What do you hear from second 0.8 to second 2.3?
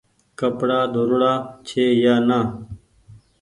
ڌوڙاڙا ڇي يا